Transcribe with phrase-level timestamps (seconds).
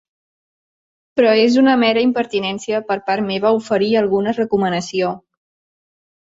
[1.19, 5.15] Però és una mera impertinència per part meva oferir alguna recomanació.